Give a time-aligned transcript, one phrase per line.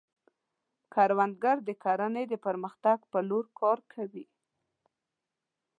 [0.93, 4.25] کروندګر د کرنې د پرمختګ په لور کار کوي